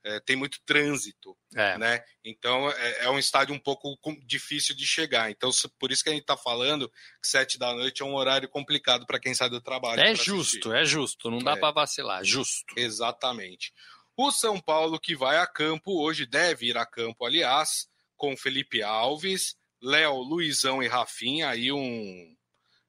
[0.04, 1.76] é, tem muito trânsito, é.
[1.76, 2.02] né?
[2.24, 5.30] Então é, é, um estádio um pouco difícil de chegar.
[5.30, 8.48] Então por isso que a gente está falando que sete da noite é um horário
[8.48, 10.00] complicado para quem sai do trabalho.
[10.00, 10.74] É justo, assistir.
[10.74, 11.30] é justo.
[11.30, 11.56] Não dá é.
[11.56, 12.74] para vacilar, justo.
[12.76, 13.72] Exatamente.
[14.16, 18.82] O São Paulo que vai a campo hoje deve ir a campo, aliás, com Felipe
[18.82, 22.36] Alves, Léo, Luizão e Rafinha, aí um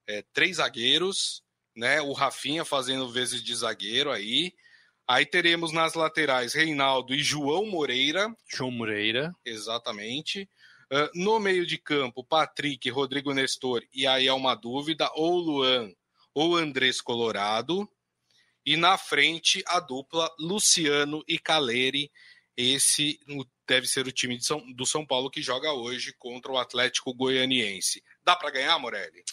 [0.08, 1.44] é, três zagueiros,
[1.76, 2.02] né?
[2.02, 4.54] O Rafinha fazendo vezes de zagueiro aí.
[5.10, 8.32] Aí teremos nas laterais Reinaldo e João Moreira.
[8.48, 9.34] João Moreira.
[9.44, 10.48] Exatamente.
[10.94, 15.92] Uh, no meio de campo, Patrick, Rodrigo Nestor, e aí é uma dúvida, ou Luan
[16.32, 17.90] ou Andrés Colorado.
[18.64, 22.12] E na frente, a dupla Luciano e Caleri.
[22.56, 23.20] Esse
[23.68, 28.04] deve ser o time São, do São Paulo que joga hoje contra o Atlético Goianiense.
[28.24, 29.24] Dá para ganhar, Morelli?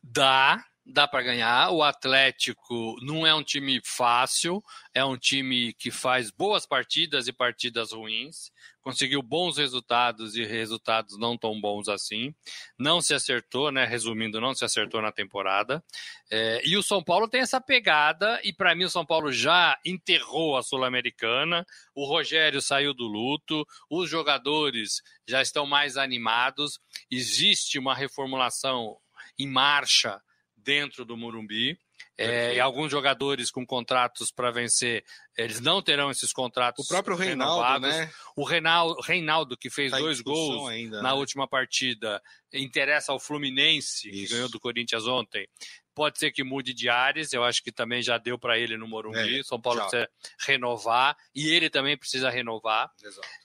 [0.00, 1.70] Dá, dá para ganhar.
[1.70, 7.32] O Atlético não é um time fácil, é um time que faz boas partidas e
[7.32, 12.34] partidas ruins, conseguiu bons resultados e resultados não tão bons assim.
[12.78, 13.86] Não se acertou, né?
[13.86, 15.82] Resumindo, não se acertou na temporada.
[16.30, 19.78] É, e o São Paulo tem essa pegada, e para mim o São Paulo já
[19.84, 21.64] enterrou a Sul-Americana.
[21.94, 26.78] O Rogério saiu do luto, os jogadores já estão mais animados.
[27.10, 28.98] Existe uma reformulação
[29.38, 30.20] em marcha
[30.64, 31.78] dentro do Morumbi.
[32.16, 35.04] É, e alguns jogadores com contratos para vencer,
[35.36, 36.84] eles não terão esses contratos.
[36.84, 37.88] O próprio Reinaldo, renovados.
[37.88, 38.10] né?
[38.36, 41.14] O Reinaldo, Reinaldo que fez tá dois gols ainda, na né?
[41.14, 42.22] última partida,
[42.52, 44.28] interessa ao Fluminense, Isso.
[44.28, 45.48] que ganhou do Corinthians ontem.
[45.92, 48.86] Pode ser que mude de áreas, eu acho que também já deu para ele no
[48.86, 49.40] Morumbi.
[49.40, 49.86] É, São Paulo já.
[49.86, 52.90] precisa renovar e ele também precisa renovar.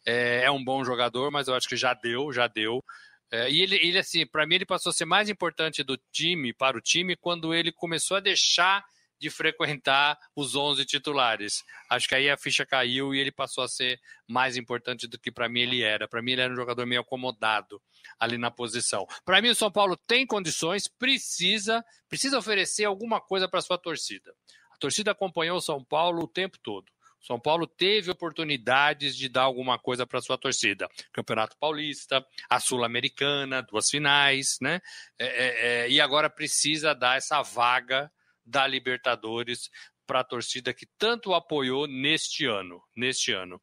[0.05, 2.83] É, é, um bom jogador, mas eu acho que já deu, já deu.
[3.31, 6.53] É, e ele, ele assim, para mim, ele passou a ser mais importante do time,
[6.53, 8.83] para o time, quando ele começou a deixar
[9.19, 11.63] de frequentar os 11 titulares.
[11.89, 15.29] Acho que aí a ficha caiu e ele passou a ser mais importante do que
[15.29, 16.07] para mim ele era.
[16.07, 17.81] Para mim ele era um jogador meio acomodado
[18.17, 19.05] ali na posição.
[19.25, 24.33] Para mim o São Paulo tem condições, precisa, precisa oferecer alguma coisa para sua torcida.
[24.73, 26.89] A torcida acompanhou o São Paulo o tempo todo.
[27.19, 30.89] São Paulo teve oportunidades de dar alguma coisa para sua torcida.
[31.11, 34.79] Campeonato Paulista, a Sul-Americana, duas finais, né?
[35.17, 38.11] É, é, é, e agora precisa dar essa vaga
[38.45, 39.69] da Libertadores
[40.07, 43.61] para a torcida que tanto apoiou neste ano, neste ano.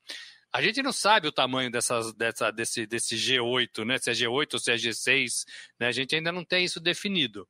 [0.52, 3.98] A gente não sabe o tamanho dessas, dessa, desse, desse G8, né?
[3.98, 5.44] Se é G8 ou se é G6,
[5.78, 5.88] né?
[5.88, 7.48] A gente ainda não tem isso definido.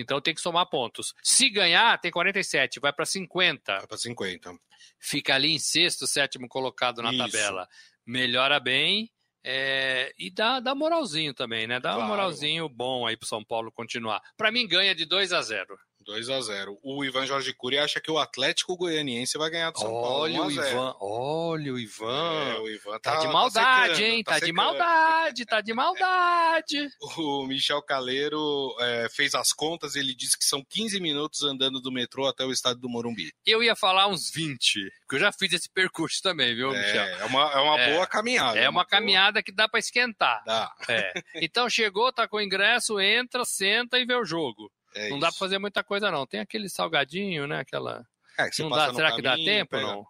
[0.00, 1.14] Então tem que somar pontos.
[1.22, 3.78] Se ganhar, tem 47, vai para 50.
[3.78, 4.54] Vai para 50.
[4.98, 7.18] Fica ali em sexto, sétimo colocado na isso.
[7.18, 7.68] tabela.
[8.06, 9.10] Melhora bem
[9.42, 11.80] é, e dá, dá moralzinho também, né?
[11.80, 12.04] Dá claro.
[12.04, 14.20] um moralzinho bom aí pro São Paulo continuar.
[14.36, 15.78] Para mim, ganha de 2 a 0
[16.10, 19.78] 2 a 0 O Ivan Jorge Cury acha que o Atlético Goianiense vai ganhar do
[19.78, 20.22] São Paulo.
[20.22, 22.54] Olha o Ivan, olha o Ivan.
[22.56, 24.24] É, o Ivan tá, tá de maldade, tá secando, hein?
[24.24, 26.88] Tá, tá de maldade, tá de maldade.
[27.20, 31.92] O Michel Caleiro é, fez as contas, ele disse que são 15 minutos andando do
[31.92, 33.30] metrô até o estádio do Morumbi.
[33.46, 37.04] Eu ia falar uns 20, porque eu já fiz esse percurso também, viu, é, Michel?
[37.04, 38.58] É uma, é uma é, boa caminhada.
[38.58, 39.42] É uma, uma caminhada boa...
[39.42, 40.42] que dá para esquentar.
[40.44, 40.72] Dá.
[40.88, 41.12] É.
[41.42, 44.70] Então chegou, tá com o ingresso, entra, senta e vê o jogo.
[44.94, 45.20] É não isso.
[45.20, 46.26] dá para fazer muita coisa, não.
[46.26, 47.60] Tem aquele salgadinho, né?
[47.60, 48.06] Aquela.
[48.38, 50.06] É, que não dá, será caminho, que dá tempo ou não?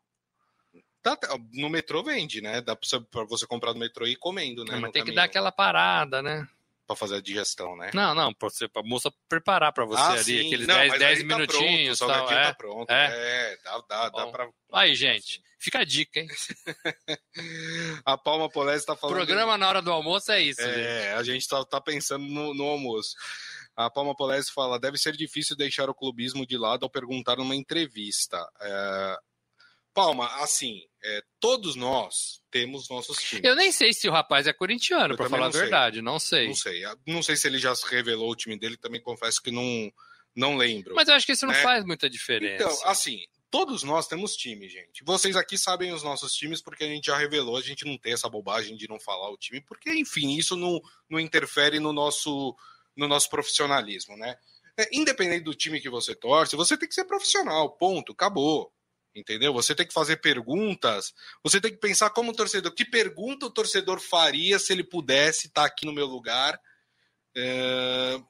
[1.03, 1.19] Tá,
[1.55, 2.61] no metrô vende, né?
[2.61, 2.87] Dá pra
[3.29, 4.73] você comprar no metrô e ir comendo, né?
[4.73, 5.13] Não, mas tem caminho.
[5.13, 6.47] que dar aquela parada, né?
[6.87, 7.91] Pra fazer a digestão, né?
[7.95, 10.47] Não, não, pra, você, pra moça preparar pra você ah, ali, sim.
[10.47, 11.99] aqueles não, 10, 10 tá minutinhos.
[11.99, 12.91] Pronto, tal, é, tá pronto.
[12.91, 14.51] É, é dá, dá, dá pra.
[14.73, 16.29] Aí, gente, fica a dica, hein?
[18.05, 19.17] a Palma Polese tá falando.
[19.17, 21.19] Programa na hora do almoço é isso, É, gente.
[21.19, 23.15] a gente tá, tá pensando no, no almoço.
[23.77, 27.57] A Palma Polese fala: deve ser difícil deixar o clubismo de lado ao perguntar numa
[27.57, 28.39] entrevista.
[28.61, 29.17] É...
[29.93, 33.45] Palma, assim, é, todos nós temos nossos times.
[33.45, 36.47] Eu nem sei se o rapaz é corintiano, para falar a verdade, não sei.
[36.47, 36.83] Não sei.
[37.07, 39.93] Não sei se ele já revelou o time dele, também confesso que não,
[40.35, 40.95] não lembro.
[40.95, 41.63] Mas eu acho que isso não né?
[41.63, 42.63] faz muita diferença.
[42.63, 45.03] Então, assim, todos nós temos time, gente.
[45.05, 48.13] Vocês aqui sabem os nossos times porque a gente já revelou, a gente não tem
[48.13, 52.57] essa bobagem de não falar o time, porque, enfim, isso não, não interfere no nosso
[53.01, 54.37] no nosso profissionalismo, né?
[54.77, 58.71] É, independente do time que você torce, você tem que ser profissional, ponto, acabou.
[59.13, 59.53] Entendeu?
[59.55, 62.73] Você tem que fazer perguntas, você tem que pensar como torcedor.
[62.73, 66.61] Que pergunta o torcedor faria se ele pudesse estar aqui no meu lugar?
[67.37, 68.21] É,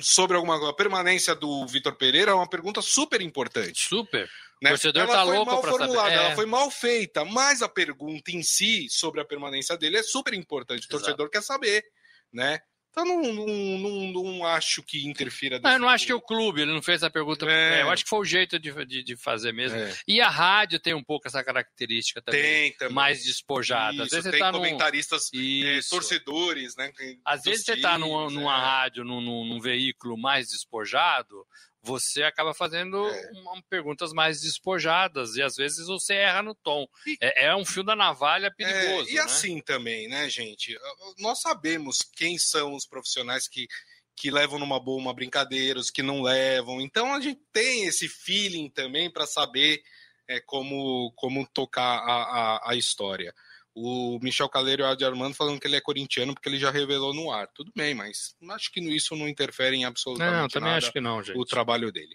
[0.00, 0.72] sobre alguma coisa.
[0.72, 3.84] A permanência do Vitor Pereira é uma pergunta super importante.
[3.86, 4.28] Super.
[4.60, 4.70] Né?
[4.70, 6.10] O torcedor ela tá foi louco mal formulada.
[6.10, 6.16] É.
[6.16, 10.34] ela foi mal feita, mas a pergunta em si sobre a permanência dele é super
[10.34, 10.86] importante.
[10.86, 11.30] O torcedor Exato.
[11.30, 11.84] quer saber,
[12.32, 12.60] né?
[12.92, 13.46] Então não, não,
[13.78, 15.58] não, não acho que interfira.
[15.58, 17.46] Não, eu não acho que o clube, ele não fez essa pergunta.
[17.46, 17.78] É.
[17.78, 19.78] É, eu acho que foi o jeito de, de, de fazer mesmo.
[19.78, 19.96] É.
[20.06, 22.42] E a rádio tem um pouco essa característica também.
[22.42, 22.94] Tem também.
[22.94, 23.94] Mais despojada.
[23.94, 25.80] Isso, Às vezes tem tá comentaristas num...
[25.88, 26.92] torcedores, né?
[27.24, 31.46] Às vezes você está numa, numa rádio, num, num, veículo mais despojado,
[31.82, 33.30] você acaba fazendo é.
[33.68, 36.86] perguntas mais despojadas e às vezes você erra no tom.
[37.06, 39.08] E, é, é, um fio da navalha perigoso.
[39.08, 39.22] É, e né?
[39.22, 40.78] assim também, né, gente?
[41.18, 43.66] Nós sabemos quem são os profissionais que,
[44.14, 46.80] que levam numa boa uma brincadeira, os que não levam.
[46.80, 49.82] Então a gente tem esse feeling também para saber
[50.28, 53.34] é, como, como tocar a, a, a história.
[53.74, 56.70] O Michel Caleiro e o Adi Armando falando que ele é corintiano porque ele já
[56.70, 57.48] revelou no ar.
[57.48, 61.00] Tudo bem, mas acho que isso não interfere em absolutamente não, também nada acho que
[61.00, 61.38] não, gente.
[61.38, 62.14] o trabalho dele.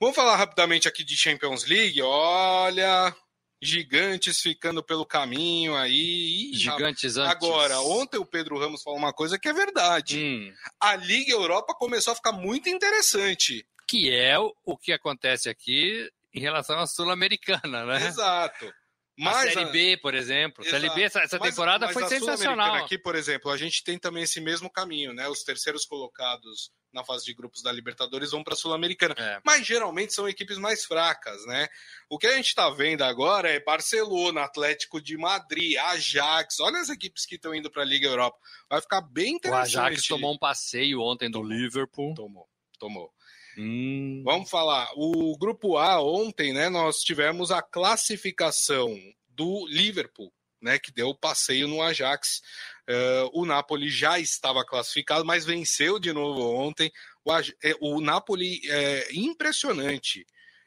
[0.00, 2.00] Vamos falar rapidamente aqui de Champions League.
[2.02, 3.14] Olha,
[3.60, 6.52] gigantes ficando pelo caminho aí.
[6.54, 7.30] Gigantes antes.
[7.32, 10.18] Agora, ontem o Pedro Ramos falou uma coisa que é verdade.
[10.18, 10.52] Hum.
[10.80, 13.66] A Liga Europa começou a ficar muito interessante.
[13.88, 18.06] Que é o que acontece aqui em relação à Sul-Americana, né?
[18.06, 18.72] Exato.
[19.16, 20.64] Mas a Série B, por exemplo.
[20.64, 20.82] Exato.
[20.82, 22.74] Série B, essa, essa temporada mas, mas foi sensacional.
[22.74, 25.28] Aqui, por exemplo, a gente tem também esse mesmo caminho, né?
[25.28, 29.14] Os terceiros colocados na fase de grupos da Libertadores vão para a Sul-Americana.
[29.18, 29.40] É.
[29.44, 31.68] Mas geralmente são equipes mais fracas, né?
[32.08, 36.60] O que a gente está vendo agora é Barcelona, Atlético de Madrid, Ajax.
[36.60, 38.38] Olha as equipes que estão indo para a Liga Europa.
[38.70, 39.76] Vai ficar bem interessante.
[39.76, 42.14] O Ajax tomou um passeio ontem do tomou, Liverpool.
[42.14, 42.48] Tomou,
[42.78, 43.12] tomou.
[43.56, 44.22] Hum.
[44.24, 44.88] Vamos falar.
[44.96, 46.68] O grupo A ontem, né?
[46.68, 48.96] Nós tivemos a classificação
[49.28, 50.78] do Liverpool, né?
[50.78, 52.40] Que deu o passeio no Ajax.
[52.88, 56.92] Uh, o Napoli já estava classificado, mas venceu de novo ontem.
[57.24, 57.44] O, é,
[57.80, 60.26] o Napoli é impressionante.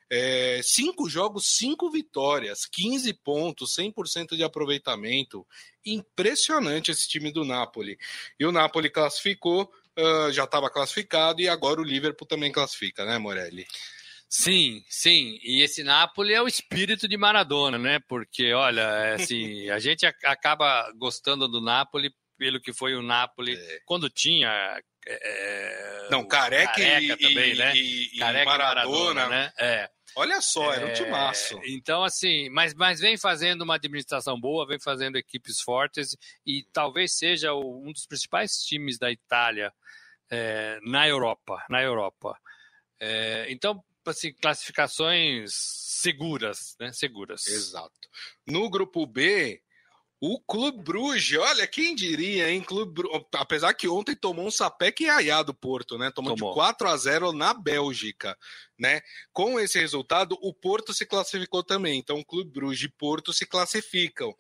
[0.09, 5.45] É, cinco jogos, cinco vitórias, 15 pontos, 100% de aproveitamento.
[5.85, 7.97] Impressionante esse time do Napoli.
[8.39, 13.17] E o Napoli classificou, uh, já estava classificado, e agora o Liverpool também classifica, né,
[13.17, 13.65] Morelli?
[14.29, 15.39] Sim, sim.
[15.41, 17.99] E esse Napoli é o espírito de Maradona, né?
[18.07, 23.55] Porque, olha, é assim, a gente acaba gostando do Napoli pelo que foi o Napoli
[23.55, 23.79] é.
[23.85, 24.81] quando tinha.
[25.09, 27.73] É, Não, careca, careca e, também, né?
[27.75, 29.51] E, careca Maradona, Maradona, né?
[29.57, 29.89] É.
[30.19, 31.61] Olha só, era um é, timaço.
[31.63, 37.15] Então, assim, mas, mas vem fazendo uma administração boa, vem fazendo equipes fortes e talvez
[37.15, 39.71] seja um dos principais times da Itália
[40.27, 41.63] é, na Europa.
[41.69, 42.35] Na Europa.
[42.99, 46.91] É, então, assim, classificações seguras, né?
[46.91, 47.45] Seguras.
[47.45, 47.93] Exato.
[48.47, 49.61] No grupo B,
[50.19, 52.61] o Clube Bruges, olha, quem diria, hein?
[52.61, 56.09] Clube Bruges, apesar que ontem tomou um sapé que é do Porto, né?
[56.09, 58.35] Tomou, tomou, de 4 a 0 na Bélgica,
[58.79, 59.01] né?
[59.31, 61.99] Com esse resultado, o Porto se classificou também.
[61.99, 64.35] Então, o Clube Bruges e Porto se classificam.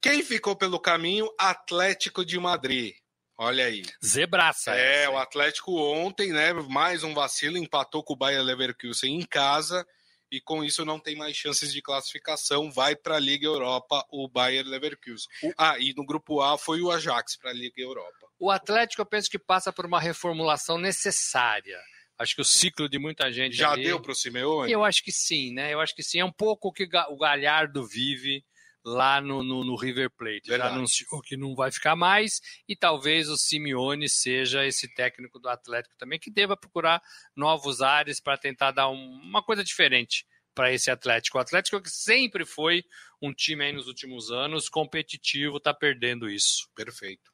[0.00, 1.28] Quem ficou pelo caminho?
[1.38, 2.94] Atlético de Madrid.
[3.36, 3.82] Olha aí.
[4.04, 4.74] Zebraça.
[4.74, 6.52] É, o Atlético ontem, né?
[6.52, 9.86] Mais um vacilo, empatou com o Bayern Leverkusen em casa
[10.32, 12.72] e com isso não tem mais chances de classificação.
[12.72, 15.28] Vai para a Liga Europa o Bayern Leverkusen.
[15.58, 18.26] Ah, e no grupo A foi o Ajax para a Liga Europa.
[18.38, 21.78] O Atlético eu penso que passa por uma reformulação necessária.
[22.18, 24.72] Acho que o ciclo de muita gente já ali, deu para o Simeone.
[24.72, 25.72] Eu acho que sim, né?
[25.72, 26.20] Eu acho que sim.
[26.20, 28.42] É um pouco o que o Galhardo vive
[28.84, 30.48] lá no, no, no River Plate.
[30.48, 30.70] Verdade.
[30.70, 35.48] Já anunciou que não vai ficar mais e talvez o Simeone seja esse técnico do
[35.48, 37.02] Atlético também que deva procurar
[37.36, 41.38] novos ares para tentar dar um, uma coisa diferente para esse Atlético.
[41.38, 42.84] O Atlético que sempre foi
[43.20, 46.68] um time aí nos últimos anos competitivo, está perdendo isso.
[46.74, 47.30] Perfeito.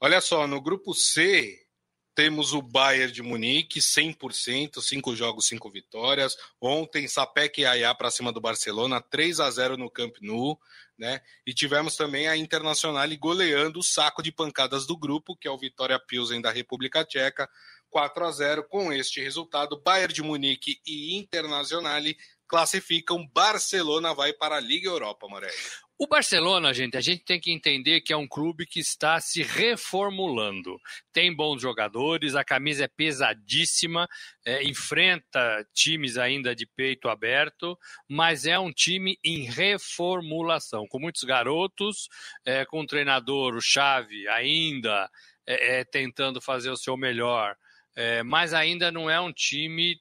[0.00, 1.65] Olha só, no grupo C,
[2.16, 6.34] temos o Bayern de Munique, 100%, 5 jogos, 5 vitórias.
[6.58, 10.58] Ontem, Sapec e Ayá para cima do Barcelona, 3 a 0 no Camp Nou.
[10.98, 11.20] Né?
[11.46, 15.58] E tivemos também a Internacional goleando o saco de pancadas do grupo, que é o
[15.58, 17.46] Vitória Pilsen da República Tcheca,
[17.90, 22.02] 4 a 0 Com este resultado, Bayern de Munique e Internacional
[22.48, 23.28] classificam.
[23.28, 25.52] Barcelona vai para a Liga Europa, Morelli.
[25.98, 29.42] O Barcelona, gente, a gente tem que entender que é um clube que está se
[29.42, 30.78] reformulando.
[31.10, 34.06] Tem bons jogadores, a camisa é pesadíssima,
[34.44, 41.24] é, enfrenta times ainda de peito aberto, mas é um time em reformulação, com muitos
[41.24, 42.08] garotos,
[42.44, 45.10] é, com o treinador, o Xavi, ainda
[45.46, 47.56] é, é tentando fazer o seu melhor.
[47.96, 49.98] É, mas ainda não é um time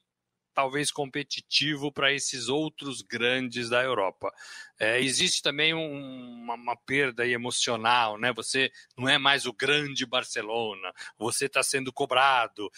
[0.55, 4.33] talvez competitivo para esses outros grandes da Europa.
[4.79, 8.33] É, existe também um, uma, uma, perda emocional, né?
[8.33, 12.71] Você não é mais o grande Barcelona, você está sendo cobrado,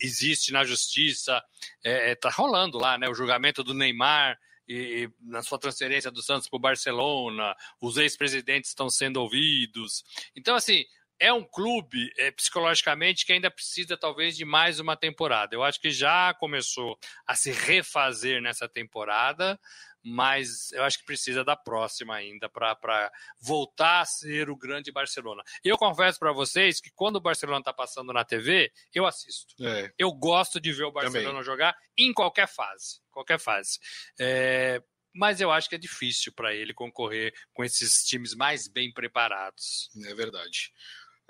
[0.00, 1.42] existe na justiça,
[1.78, 3.08] está é, é tá rolando lá, né?
[3.08, 4.36] O julgamento do Neymar
[4.68, 10.04] e, na sua transferência do Santos para o Barcelona, os ex-presidentes estão sendo ouvidos.
[10.34, 10.84] Então, assim,
[11.20, 15.54] é um clube é, psicologicamente que ainda precisa talvez de mais uma temporada.
[15.54, 19.60] Eu acho que já começou a se refazer nessa temporada,
[20.02, 25.42] mas eu acho que precisa da próxima ainda para voltar a ser o grande Barcelona.
[25.62, 29.54] Eu confesso para vocês que quando o Barcelona está passando na TV, eu assisto.
[29.62, 29.92] É.
[29.98, 31.44] Eu gosto de ver o Barcelona Também.
[31.44, 33.78] jogar em qualquer fase, qualquer fase.
[34.18, 34.82] É,
[35.14, 39.90] mas eu acho que é difícil para ele concorrer com esses times mais bem preparados.
[40.06, 40.72] É verdade.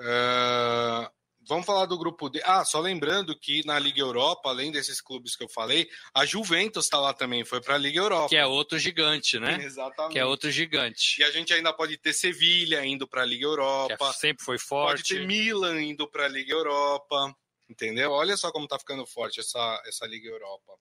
[0.01, 1.11] Uh,
[1.47, 2.41] vamos falar do grupo D.
[2.45, 6.87] Ah, só lembrando que na Liga Europa, além desses clubes que eu falei, a Juventus
[6.87, 8.31] está lá também, foi para a Liga Europa.
[8.31, 9.59] Que é outro gigante, né?
[9.63, 10.13] Exatamente.
[10.13, 11.21] Que é outro gigante.
[11.21, 14.13] E a gente ainda pode ter Sevilha indo para a Liga Europa.
[14.13, 15.03] Que sempre foi forte.
[15.03, 17.35] Pode ter Milan indo para a Liga Europa.
[17.69, 18.11] Entendeu?
[18.11, 20.73] Olha só como está ficando forte essa, essa Liga Europa.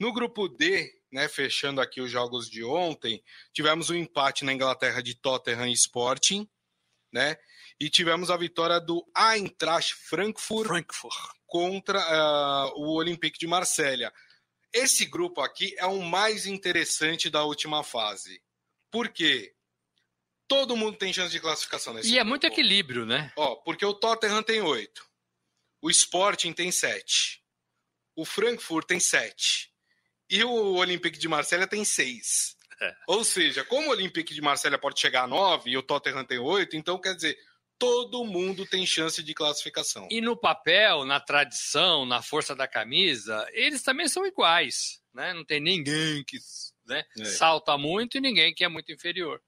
[0.00, 5.02] No grupo D, né, fechando aqui os jogos de ontem, tivemos um empate na Inglaterra
[5.02, 6.48] de Tottenham e Sporting,
[7.12, 7.36] né?
[7.80, 11.14] E tivemos a vitória do Eintracht Frankfurt, Frankfurt.
[11.46, 14.12] contra uh, o Olympique de Marselha.
[14.72, 18.42] Esse grupo aqui é o mais interessante da última fase.
[18.90, 19.54] Por quê?
[20.48, 22.20] Todo mundo tem chance de classificação nesse E grupo.
[22.20, 23.32] é muito equilíbrio, né?
[23.36, 25.06] Ó, porque o Tottenham tem oito.
[25.80, 27.40] o Sporting tem sete,
[28.16, 29.70] o Frankfurt tem sete
[30.28, 32.56] e o Olympique de Marselha tem seis.
[32.80, 32.94] É.
[33.06, 36.38] Ou seja, como o Olympique de Marselha pode chegar a nove e o Tottenham tem
[36.38, 37.38] oito, então quer dizer,
[37.78, 40.08] todo mundo tem chance de classificação.
[40.10, 45.00] E no papel, na tradição, na força da camisa, eles também são iguais.
[45.14, 45.32] Né?
[45.32, 46.38] Não tem ninguém que
[46.86, 47.24] né, é.
[47.24, 49.40] salta muito e ninguém que é muito inferior.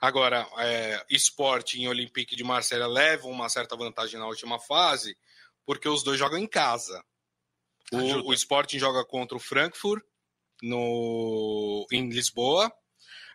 [0.00, 5.16] Agora, é, esporte em Olympique de Marselha levam uma certa vantagem na última fase,
[5.64, 7.02] porque os dois jogam em casa.
[7.92, 10.02] O, o Sporting joga contra o Frankfurt
[10.62, 12.72] no, em Lisboa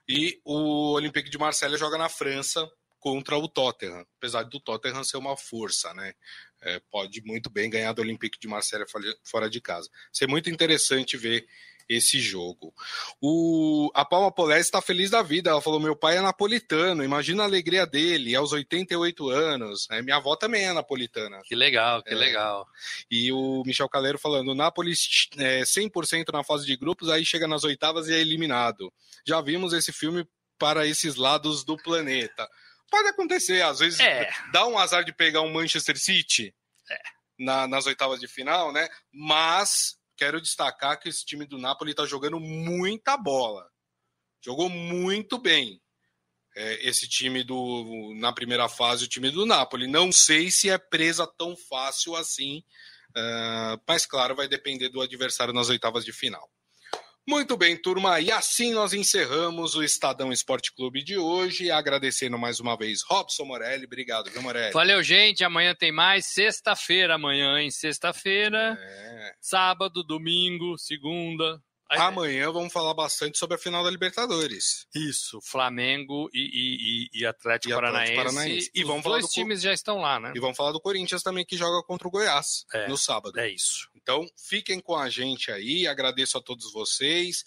[0.07, 2.67] e o Olympique de Marselha joga na França
[2.99, 6.13] contra o Tottenham, apesar do Tottenham ser uma força, né?
[6.61, 8.85] É, pode muito bem ganhar do Olympique de Marselha
[9.23, 9.89] fora de casa.
[10.11, 11.47] Ser muito interessante ver
[11.89, 12.73] esse jogo.
[13.21, 15.49] O, a Palma Polese está feliz da vida.
[15.49, 19.87] Ela falou: meu pai é napolitano, imagina a alegria dele, aos 88 anos.
[19.89, 21.39] É, minha avó também é napolitana.
[21.45, 22.17] Que legal, que é.
[22.17, 22.67] legal.
[23.09, 24.93] E o Michel Caleiro falando: o Napoli
[25.37, 28.91] é 100% na fase de grupos, aí chega nas oitavas e é eliminado.
[29.25, 30.27] Já vimos esse filme
[30.57, 32.47] para esses lados do planeta.
[32.89, 34.29] Pode acontecer, às vezes é.
[34.51, 36.55] dá um azar de pegar um Manchester City
[36.89, 36.99] é.
[37.37, 38.87] na, nas oitavas de final, né?
[39.11, 43.69] Mas quero destacar que esse time do Napoli está jogando muita bola.
[44.41, 45.81] Jogou muito bem.
[46.55, 49.85] É, esse time do na primeira fase, o time do Napoli.
[49.85, 52.63] Não sei se é presa tão fácil assim,
[53.09, 56.49] uh, mas claro, vai depender do adversário nas oitavas de final.
[57.29, 62.61] Muito bem, turma, e assim nós encerramos o Estadão Esporte Clube de hoje, agradecendo mais
[62.61, 64.71] uma vez Robson Morelli, obrigado, viu, Morelli?
[64.71, 69.33] Valeu, gente, amanhã tem mais, sexta-feira amanhã, hein, sexta-feira, é.
[69.41, 74.85] sábado, domingo, segunda, Amanhã vamos falar bastante sobre a final da Libertadores.
[74.93, 78.15] Isso, Flamengo e, e, e Atlético, e Paranaense.
[78.15, 78.71] Paranaense.
[78.73, 79.31] E Os vamos dois do...
[79.31, 80.33] times já estão lá, né?
[80.35, 83.39] E vamos falar do Corinthians também, que joga contra o Goiás é, no sábado.
[83.39, 83.89] É isso.
[83.95, 85.87] Então, fiquem com a gente aí.
[85.87, 87.43] Agradeço a todos vocês.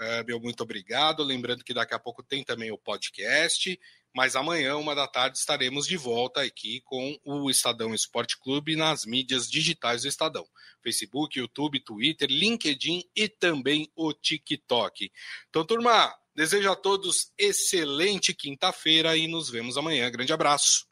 [0.00, 1.24] Uh, meu muito obrigado.
[1.24, 3.78] Lembrando que daqui a pouco tem também o podcast
[4.18, 9.04] mas amanhã, uma da tarde, estaremos de volta aqui com o Estadão Esporte Clube nas
[9.04, 10.44] mídias digitais do Estadão:
[10.82, 15.12] Facebook, YouTube, Twitter, LinkedIn e também o TikTok.
[15.48, 20.10] Então, turma, desejo a todos excelente quinta-feira e nos vemos amanhã.
[20.10, 20.87] Grande abraço.